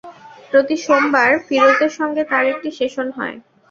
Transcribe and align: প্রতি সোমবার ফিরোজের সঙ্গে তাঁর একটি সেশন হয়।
প্রতি 0.51 0.75
সোমবার 0.85 1.31
ফিরোজের 1.47 1.91
সঙ্গে 1.99 2.23
তাঁর 2.31 2.45
একটি 2.53 2.69
সেশন 2.79 3.07
হয়। 3.17 3.35